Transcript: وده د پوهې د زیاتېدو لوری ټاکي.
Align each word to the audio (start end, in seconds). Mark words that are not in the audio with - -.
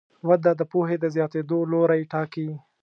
وده 0.27 0.51
د 0.59 0.61
پوهې 0.71 0.95
د 0.99 1.05
زیاتېدو 1.15 1.57
لوری 1.71 2.01
ټاکي. 2.11 2.49